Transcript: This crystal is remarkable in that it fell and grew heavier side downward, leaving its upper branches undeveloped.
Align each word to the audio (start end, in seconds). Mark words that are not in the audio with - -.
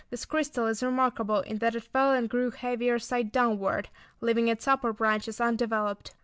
This 0.09 0.25
crystal 0.25 0.65
is 0.65 0.81
remarkable 0.81 1.41
in 1.41 1.59
that 1.59 1.75
it 1.75 1.83
fell 1.83 2.11
and 2.11 2.27
grew 2.27 2.49
heavier 2.49 2.97
side 2.97 3.31
downward, 3.31 3.89
leaving 4.19 4.47
its 4.47 4.67
upper 4.67 4.91
branches 4.93 5.39
undeveloped. 5.39 6.15